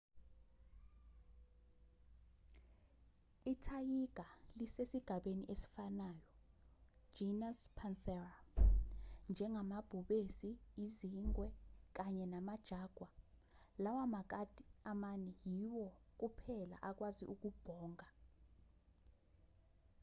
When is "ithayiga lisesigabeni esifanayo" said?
3.51-6.27